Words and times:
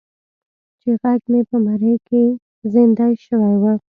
چې 0.79 0.89
غږ 1.01 1.21
مې 1.31 1.41
په 1.49 1.57
مرۍ 1.65 1.95
کې 2.07 2.23
زیندۍ 2.73 3.13
شوی 3.25 3.55
و. 3.61 3.63